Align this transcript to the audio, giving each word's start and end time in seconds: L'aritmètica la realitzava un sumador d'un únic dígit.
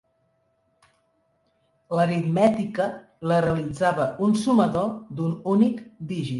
L'aritmètica 1.99 2.89
la 3.33 3.39
realitzava 3.47 4.11
un 4.29 4.37
sumador 4.47 4.93
d'un 5.21 5.41
únic 5.57 5.89
dígit. 6.11 6.29